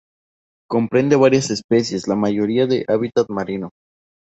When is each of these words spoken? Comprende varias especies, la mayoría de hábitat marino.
Comprende 0.67 1.15
varias 1.15 1.51
especies, 1.51 2.07
la 2.07 2.15
mayoría 2.15 2.65
de 2.65 2.85
hábitat 2.87 3.29
marino. 3.29 3.69